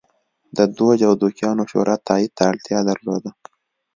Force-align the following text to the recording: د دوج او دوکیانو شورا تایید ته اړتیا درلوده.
د 0.57 0.59
دوج 0.77 0.99
او 1.07 1.13
دوکیانو 1.21 1.63
شورا 1.71 1.95
تایید 2.07 2.31
ته 2.37 2.43
اړتیا 2.51 2.79
درلوده. 2.89 3.31